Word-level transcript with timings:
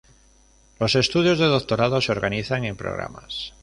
Los 0.79 0.95
estudios 0.95 1.37
de 1.37 1.45
doctorado 1.45 2.01
se 2.01 2.11
organizan 2.11 2.65
en 2.65 2.75
programas. 2.75 3.53